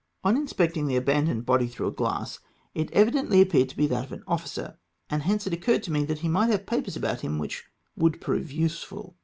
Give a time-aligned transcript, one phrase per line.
[0.23, 2.39] On inspecting the abandoned body through a glass,
[2.73, 4.79] it evidently appeared to be that of an officer,
[5.11, 8.19] and hence it occurred to me that he might have papers about him which would
[8.19, 9.15] prove useful.